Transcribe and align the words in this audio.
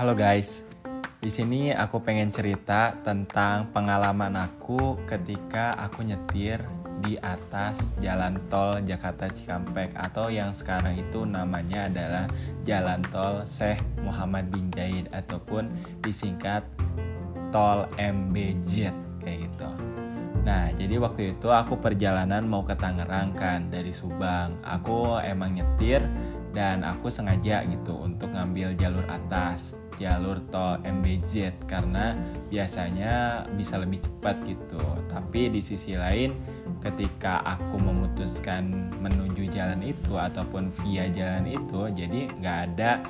Halo 0.00 0.16
guys, 0.16 0.64
di 1.20 1.28
sini 1.28 1.76
aku 1.76 2.00
pengen 2.00 2.32
cerita 2.32 2.96
tentang 3.04 3.68
pengalaman 3.68 4.32
aku 4.32 4.96
ketika 5.04 5.76
aku 5.76 6.00
nyetir 6.00 6.64
di 7.04 7.20
atas 7.20 8.00
jalan 8.00 8.40
tol 8.48 8.80
Jakarta 8.80 9.28
Cikampek 9.28 9.92
atau 9.92 10.32
yang 10.32 10.56
sekarang 10.56 10.96
itu 10.96 11.28
namanya 11.28 11.92
adalah 11.92 12.24
Jalan 12.64 13.04
Tol 13.12 13.44
Syekh 13.44 13.84
Muhammad 14.00 14.48
bin 14.48 14.72
Zaid 14.72 15.12
ataupun 15.12 15.68
disingkat 16.00 16.64
Tol 17.52 17.84
MBZ 18.00 18.96
kayak 19.20 19.52
gitu. 19.52 19.68
Nah, 20.48 20.72
jadi 20.72 20.96
waktu 20.96 21.36
itu 21.36 21.52
aku 21.52 21.76
perjalanan 21.76 22.48
mau 22.48 22.64
ke 22.64 22.72
Tangerang 22.72 23.36
kan 23.36 23.68
dari 23.68 23.92
Subang. 23.92 24.64
Aku 24.64 25.20
emang 25.20 25.60
nyetir 25.60 26.00
dan 26.56 26.88
aku 26.88 27.12
sengaja 27.12 27.68
gitu 27.68 27.94
untuk 28.00 28.32
ngambil 28.32 28.72
jalur 28.80 29.04
atas, 29.06 29.76
jalur 30.00 30.40
tol 30.48 30.80
MBZ 30.80 31.52
karena 31.68 32.16
biasanya 32.48 33.44
bisa 33.54 33.76
lebih 33.76 34.00
cepat 34.00 34.40
gitu. 34.48 34.80
Tapi 35.06 35.52
di 35.52 35.60
sisi 35.60 35.94
lain 35.94 36.34
ketika 36.80 37.44
aku 37.44 37.76
memutuskan 37.76 38.90
menuju 38.98 39.52
jalan 39.52 39.84
itu 39.84 40.16
ataupun 40.16 40.72
via 40.80 41.12
jalan 41.12 41.44
itu 41.44 41.92
jadi 41.92 42.32
nggak 42.40 42.58
ada 42.72 43.04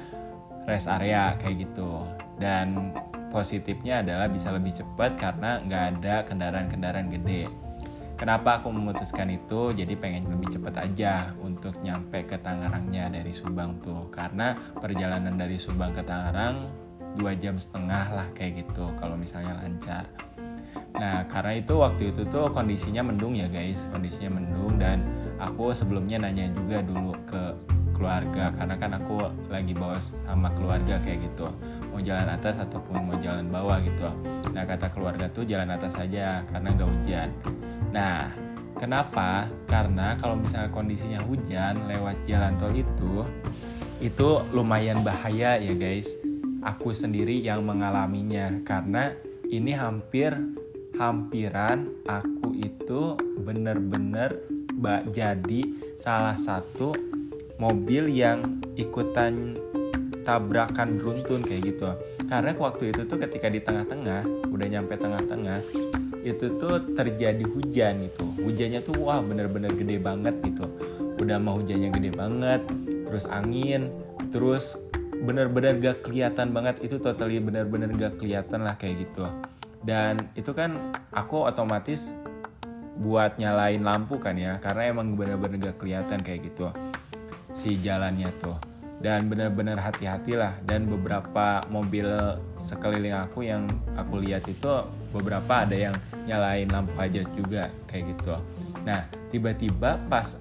rest 0.67 0.91
area 0.91 1.39
kayak 1.39 1.71
gitu 1.71 2.03
dan 2.43 2.91
positifnya 3.31 4.03
adalah 4.03 4.27
bisa 4.27 4.51
lebih 4.51 4.75
cepat 4.75 5.15
karena 5.15 5.63
nggak 5.63 5.85
ada 5.97 6.15
kendaraan-kendaraan 6.27 7.09
gede. 7.15 7.47
Kenapa 8.21 8.61
aku 8.61 8.69
memutuskan 8.69 9.33
itu? 9.33 9.73
Jadi 9.73 9.97
pengen 9.97 10.29
lebih 10.29 10.53
cepat 10.53 10.85
aja 10.85 11.33
untuk 11.41 11.81
nyampe 11.81 12.29
ke 12.29 12.37
Tangerangnya 12.37 13.09
dari 13.09 13.33
Subang 13.33 13.81
tuh. 13.81 14.13
Karena 14.13 14.53
perjalanan 14.77 15.41
dari 15.41 15.57
Subang 15.57 15.97
ke 15.97 16.05
Tangerang 16.05 16.69
dua 17.17 17.33
jam 17.33 17.57
setengah 17.57 18.13
lah 18.13 18.29
kayak 18.37 18.69
gitu 18.69 18.93
kalau 19.01 19.17
misalnya 19.17 19.57
lancar. 19.65 20.05
Nah 21.01 21.25
karena 21.33 21.65
itu 21.65 21.81
waktu 21.81 22.13
itu 22.13 22.29
tuh 22.29 22.53
kondisinya 22.53 23.01
mendung 23.01 23.33
ya 23.33 23.49
guys, 23.49 23.89
kondisinya 23.89 24.37
mendung 24.37 24.77
dan 24.77 25.01
aku 25.41 25.73
sebelumnya 25.73 26.21
nanya 26.21 26.53
juga 26.53 26.85
dulu 26.85 27.17
ke 27.25 27.57
keluarga 27.97 28.53
karena 28.57 28.77
kan 28.81 28.97
aku 29.01 29.29
lagi 29.49 29.73
bawa 29.77 30.01
sama 30.01 30.49
keluarga 30.57 30.97
kayak 31.05 31.21
gitu 31.21 31.53
mau 31.93 32.01
jalan 32.01 32.33
atas 32.33 32.57
ataupun 32.57 32.97
mau 32.97 33.17
jalan 33.21 33.45
bawah 33.53 33.77
gitu 33.85 34.09
nah 34.57 34.65
kata 34.65 34.89
keluarga 34.89 35.29
tuh 35.29 35.45
jalan 35.45 35.69
atas 35.69 36.01
saja 36.01 36.41
karena 36.49 36.73
gak 36.81 36.89
hujan 36.89 37.29
nah 37.91 38.33
kenapa? 38.81 39.51
Karena 39.69 40.17
kalau 40.17 40.41
misalnya 40.41 40.73
kondisinya 40.73 41.21
hujan 41.21 41.85
lewat 41.85 42.17
jalan 42.25 42.57
tol 42.57 42.73
itu 42.73 43.15
itu 44.01 44.29
lumayan 44.57 45.05
bahaya 45.05 45.61
ya 45.61 45.75
guys. 45.77 46.17
Aku 46.61 46.93
sendiri 46.93 47.41
yang 47.41 47.65
mengalaminya 47.65 48.61
karena 48.65 49.13
ini 49.49 49.73
hampir 49.73 50.33
hampiran 50.97 51.89
aku 52.05 52.53
itu 52.57 53.17
bener-bener 53.41 54.41
jadi 55.13 55.61
salah 55.97 56.37
satu 56.37 56.93
mobil 57.61 58.09
yang 58.09 58.61
ikutan 58.77 59.57
tabrakan 60.25 60.97
beruntun 60.97 61.45
kayak 61.45 61.77
gitu. 61.77 61.89
Karena 62.29 62.53
waktu 62.57 62.93
itu 62.93 63.05
tuh 63.05 63.21
ketika 63.21 63.49
di 63.49 63.61
tengah-tengah 63.61 64.49
udah 64.49 64.67
nyampe 64.69 64.97
tengah-tengah 64.97 65.61
itu 66.23 66.57
tuh 66.61 66.83
terjadi 66.93 67.45
hujan 67.45 68.07
gitu. 68.09 68.25
Hujannya 68.41 68.81
tuh 68.85 68.97
wah 69.01 69.21
bener-bener 69.25 69.73
gede 69.73 69.97
banget 70.01 70.37
gitu. 70.45 70.69
Udah 71.21 71.37
mau 71.41 71.61
hujannya 71.61 71.93
gede 71.93 72.11
banget 72.17 72.63
terus 73.09 73.27
angin 73.27 73.91
terus 74.31 74.79
bener-bener 75.21 75.77
gak 75.81 76.05
kelihatan 76.05 76.53
banget. 76.53 76.81
Itu 76.85 77.01
totally 77.01 77.41
bener-bener 77.41 77.93
gak 77.97 78.21
kelihatan 78.21 78.65
lah 78.65 78.77
kayak 78.77 79.09
gitu. 79.09 79.29
Dan 79.81 80.21
itu 80.37 80.53
kan 80.53 80.93
aku 81.13 81.49
otomatis 81.49 82.17
buat 83.01 83.41
nyalain 83.41 83.81
lampu 83.81 84.21
kan 84.21 84.37
ya 84.37 84.61
karena 84.61 84.93
emang 84.93 85.17
bener-bener 85.17 85.73
gak 85.73 85.81
kelihatan 85.81 86.21
kayak 86.21 86.53
gitu 86.53 86.69
si 87.57 87.81
jalannya 87.81 88.29
tuh 88.37 88.70
dan 89.01 89.27
benar-benar 89.27 89.81
hati-hatilah. 89.81 90.61
Dan 90.65 90.87
beberapa 90.87 91.65
mobil 91.73 92.07
sekeliling 92.61 93.17
aku 93.17 93.49
yang 93.49 93.67
aku 93.97 94.21
lihat 94.21 94.47
itu 94.47 94.85
beberapa 95.11 95.67
ada 95.67 95.75
yang 95.75 95.97
nyalain 96.29 96.69
lampu 96.69 96.93
hajat 97.01 97.27
juga 97.35 97.73
kayak 97.89 98.15
gitu. 98.17 98.37
Nah 98.85 99.09
tiba-tiba 99.33 99.99
pas 100.07 100.37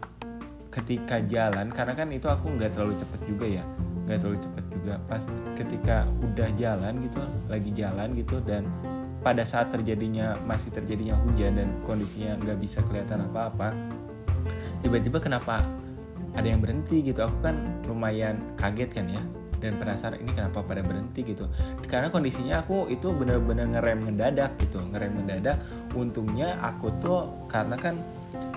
ketika 0.69 1.17
jalan 1.25 1.73
karena 1.73 1.97
kan 1.97 2.07
itu 2.13 2.29
aku 2.29 2.53
nggak 2.53 2.77
terlalu 2.77 2.93
cepet 2.99 3.21
juga 3.25 3.45
ya 3.49 3.63
nggak 4.05 4.17
terlalu 4.21 4.39
cepet 4.43 4.65
juga. 4.69 4.93
Pas 5.09 5.23
ketika 5.57 5.97
udah 6.21 6.49
jalan 6.53 6.93
gitu 7.07 7.19
lagi 7.49 7.71
jalan 7.73 8.13
gitu 8.13 8.37
dan 8.45 8.67
pada 9.19 9.43
saat 9.43 9.67
terjadinya 9.71 10.39
masih 10.47 10.71
terjadinya 10.71 11.19
hujan 11.27 11.59
dan 11.59 11.69
kondisinya 11.83 12.39
nggak 12.39 12.59
bisa 12.59 12.79
kelihatan 12.87 13.27
apa-apa 13.27 13.75
tiba-tiba 14.79 15.19
kenapa 15.19 15.59
ada 16.35 16.47
yang 16.47 16.61
berhenti 16.61 17.01
gitu. 17.01 17.25
Aku 17.25 17.37
kan 17.41 17.55
lumayan 17.85 18.41
kaget 18.59 18.89
kan 18.93 19.05
ya 19.09 19.21
dan 19.59 19.75
penasaran 19.75 20.17
ini 20.23 20.31
kenapa 20.31 20.63
pada 20.63 20.79
berhenti 20.79 21.21
gitu. 21.21 21.45
Karena 21.85 22.07
kondisinya 22.07 22.63
aku 22.63 22.87
itu 22.87 23.11
bener-bener 23.11 23.67
ngerem 23.67 24.07
ngedadak 24.07 24.55
gitu 24.63 24.79
ngerem 24.89 25.19
ngedadak. 25.19 25.59
Untungnya 25.93 26.55
aku 26.63 26.95
tuh 27.03 27.27
karena 27.51 27.75
kan 27.75 27.99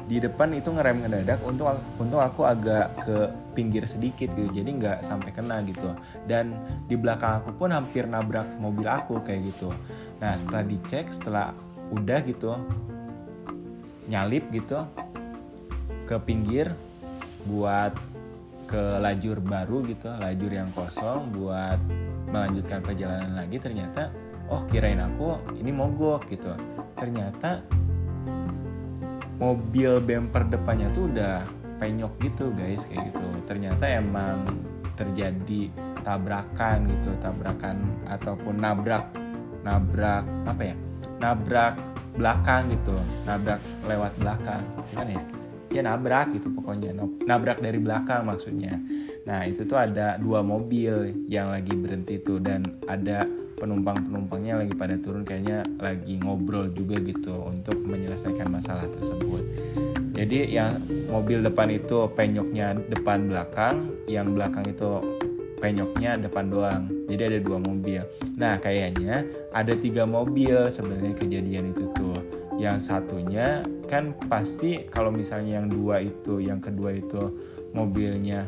di 0.07 0.19
depan 0.19 0.51
itu 0.55 0.71
ngerem 0.71 1.07
ngedadak 1.07 1.41
untuk 1.47 1.79
untuk 1.99 2.21
aku 2.23 2.43
agak 2.47 2.93
ke 3.07 3.31
pinggir 3.53 3.87
sedikit 3.87 4.35
gitu 4.35 4.51
jadi 4.51 4.71
nggak 4.71 4.99
sampai 5.03 5.31
kena 5.35 5.61
gitu. 5.67 5.91
Dan 6.25 6.55
di 6.87 6.95
belakang 6.95 7.43
aku 7.43 7.51
pun 7.59 7.75
hampir 7.75 8.07
nabrak 8.07 8.47
mobil 8.63 8.87
aku 8.87 9.21
kayak 9.27 9.51
gitu. 9.51 9.75
Nah 10.23 10.39
setelah 10.39 10.63
dicek 10.63 11.11
setelah 11.11 11.51
udah 11.93 12.19
gitu 12.25 12.57
nyalip 14.09 14.49
gitu 14.51 14.83
ke 16.07 16.17
pinggir 16.25 16.75
buat 17.47 17.95
ke 18.67 19.03
lajur 19.03 19.43
baru 19.43 19.85
gitu 19.85 20.09
lajur 20.09 20.49
yang 20.49 20.71
kosong 20.73 21.29
buat 21.35 21.77
melanjutkan 22.33 22.81
perjalanan 22.81 23.37
lagi 23.37 23.61
ternyata 23.61 24.09
oh 24.49 24.65
kirain 24.69 25.01
aku 25.01 25.37
ini 25.61 25.71
mogok 25.71 26.29
gitu. 26.33 26.53
Ternyata 26.97 27.61
mobil 29.37 29.99
bumper 30.01 30.47
depannya 30.49 30.89
tuh 30.95 31.11
udah 31.11 31.43
penyok 31.83 32.15
gitu 32.23 32.55
guys 32.55 32.89
kayak 32.89 33.13
gitu. 33.13 33.27
Ternyata 33.45 33.85
emang 33.91 34.47
terjadi 34.97 35.73
tabrakan 36.03 36.89
gitu 36.89 37.11
tabrakan 37.21 37.77
ataupun 38.09 38.61
nabrak 38.61 39.05
nabrak 39.67 40.25
apa 40.49 40.63
ya? 40.73 40.77
Nabrak 41.21 41.75
belakang 42.13 42.69
gitu 42.69 42.97
nabrak 43.25 43.61
lewat 43.89 44.13
belakang 44.21 44.61
kan 44.93 45.09
ya 45.09 45.23
ya 45.73 45.83
nabrak 45.83 46.37
gitu 46.37 46.53
pokoknya. 46.53 46.93
Nabrak 47.25 47.65
dari 47.65 47.81
belakang 47.81 48.29
maksudnya. 48.29 48.77
Nah 49.25 49.49
itu 49.49 49.65
tuh 49.65 49.81
ada 49.81 50.21
dua 50.21 50.45
mobil 50.45 51.27
yang 51.27 51.49
lagi 51.49 51.73
berhenti 51.73 52.21
tuh 52.21 52.39
dan 52.39 52.63
ada 52.87 53.25
penumpang-penumpangnya 53.63 54.59
lagi 54.59 54.75
pada 54.75 54.99
turun 54.99 55.23
kayaknya 55.23 55.63
lagi 55.79 56.19
ngobrol 56.19 56.67
juga 56.75 56.99
gitu 56.99 57.47
untuk 57.47 57.79
menyelesaikan 57.87 58.51
masalah 58.51 58.91
tersebut. 58.91 59.43
Jadi 60.13 60.51
yang 60.51 60.83
mobil 61.09 61.41
depan 61.41 61.71
itu 61.73 62.11
penyoknya 62.13 62.77
depan 62.91 63.31
belakang 63.31 63.89
yang 64.11 64.35
belakang 64.35 64.67
itu 64.67 65.01
penyoknya 65.63 66.19
depan 66.19 66.51
doang. 66.51 66.91
Jadi 67.07 67.23
ada 67.23 67.39
dua 67.39 67.63
mobil. 67.63 68.03
Nah 68.35 68.59
kayaknya 68.59 69.23
ada 69.55 69.79
tiga 69.79 70.05
mobil 70.11 70.67
sebenarnya 70.67 71.15
kejadian 71.15 71.71
itu 71.71 71.87
tuh 71.95 72.19
yang 72.63 72.79
satunya 72.79 73.67
kan 73.91 74.15
pasti 74.31 74.87
kalau 74.87 75.11
misalnya 75.11 75.59
yang 75.59 75.67
dua 75.67 75.99
itu 75.99 76.39
yang 76.39 76.63
kedua 76.63 76.95
itu 76.95 77.35
mobilnya 77.75 78.47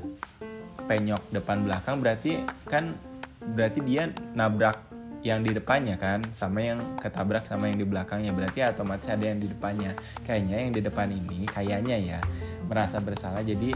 penyok 0.87 1.35
depan 1.35 1.67
belakang 1.67 1.99
berarti 1.99 2.47
kan 2.71 2.95
berarti 3.43 3.83
dia 3.83 4.07
nabrak 4.39 4.79
yang 5.25 5.41
di 5.43 5.57
depannya 5.57 5.99
kan 5.99 6.23
sama 6.31 6.63
yang 6.63 7.01
ketabrak 7.01 7.49
sama 7.49 7.73
yang 7.73 7.81
di 7.81 7.89
belakangnya. 7.89 8.37
Berarti 8.37 8.61
otomatis 8.61 9.09
ada 9.09 9.25
yang 9.25 9.41
di 9.41 9.49
depannya. 9.49 9.97
Kayaknya 10.21 10.57
yang 10.69 10.73
di 10.77 10.81
depan 10.85 11.09
ini 11.09 11.49
kayaknya 11.49 11.97
ya 11.97 12.21
merasa 12.69 13.01
bersalah 13.01 13.41
jadi 13.41 13.73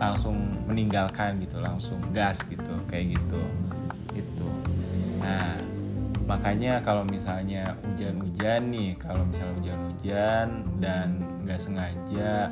langsung 0.00 0.40
meninggalkan 0.64 1.36
gitu 1.44 1.60
langsung 1.60 2.00
gas 2.16 2.40
gitu 2.48 2.80
kayak 2.88 3.12
gitu. 3.12 3.40
Itu. 4.16 4.48
Nah 5.20 5.75
makanya 6.26 6.82
kalau 6.82 7.06
misalnya 7.06 7.78
hujan-hujan 7.86 8.68
nih 8.74 8.98
kalau 8.98 9.22
misalnya 9.22 9.54
hujan-hujan 9.62 10.46
dan 10.82 11.22
nggak 11.46 11.60
sengaja 11.62 12.50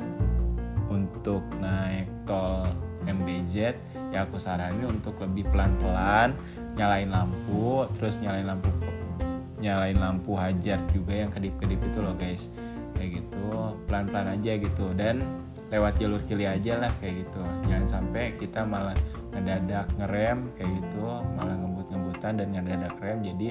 untuk 0.87 1.43
naik 1.59 2.07
tol 2.23 2.71
MBZ 3.03 3.75
ya 4.15 4.23
aku 4.23 4.39
saranin 4.39 4.87
untuk 4.87 5.19
lebih 5.19 5.45
pelan-pelan 5.51 6.33
nyalain 6.79 7.11
lampu 7.11 7.83
terus 7.93 8.17
nyalain 8.23 8.47
lampu 8.47 8.71
nyalain 9.65 9.97
lampu 9.97 10.37
hajar 10.37 10.77
juga 10.93 11.25
yang 11.25 11.33
kedip-kedip 11.33 11.81
itu 11.81 11.99
loh 12.03 12.13
guys. 12.13 12.53
Kayak 12.95 13.23
gitu 13.25 13.73
pelan-pelan 13.89 14.37
aja 14.37 14.51
gitu. 14.61 14.85
Dan 14.93 15.25
lewat 15.73 15.97
jalur 15.97 16.21
kiri 16.29 16.45
aja 16.45 16.77
lah 16.77 16.91
kayak 17.01 17.25
gitu. 17.25 17.41
Jangan 17.67 17.87
sampai 17.89 18.37
kita 18.37 18.61
malah 18.61 18.95
ngedadak 19.35 19.87
ngerem 19.99 20.49
kayak 20.55 20.71
gitu. 20.79 21.05
Malah 21.35 21.55
ngebut-ngebutan 21.59 22.33
dan 22.39 22.47
ngedadak 22.55 22.95
rem 23.03 23.19
jadi 23.21 23.47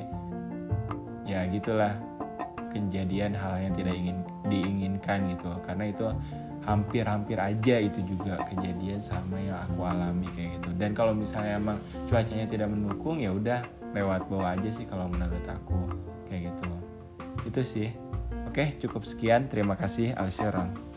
ya 1.29 1.45
gitulah. 1.53 1.93
Kejadian 2.75 3.39
hal 3.39 3.55
yang 3.63 3.73
tidak 3.77 3.95
ingin 3.95 4.19
diinginkan 4.51 5.31
gitu. 5.31 5.47
Karena 5.63 5.95
itu 5.95 6.11
hampir-hampir 6.67 7.37
aja 7.39 7.77
itu 7.79 8.01
juga 8.03 8.41
kejadian 8.51 8.99
sama 8.99 9.39
yang 9.39 9.63
aku 9.63 9.85
alami 9.85 10.27
kayak 10.35 10.59
gitu. 10.59 10.75
Dan 10.75 10.91
kalau 10.97 11.15
misalnya 11.15 11.61
emang 11.61 11.79
cuacanya 12.09 12.49
tidak 12.49 12.73
mendukung 12.73 13.23
ya 13.23 13.31
udah 13.31 13.63
lewat 13.95 14.27
bawah 14.27 14.59
aja 14.59 14.69
sih 14.75 14.89
kalau 14.89 15.07
menurut 15.07 15.45
aku 15.47 15.79
kayak 16.27 16.51
gitu. 16.51 16.67
Itu 17.47 17.61
sih. 17.63 17.89
Oke 18.51 18.75
cukup 18.83 19.07
sekian. 19.07 19.47
Terima 19.47 19.79
kasih. 19.79 20.17
Alsyaron 20.19 20.94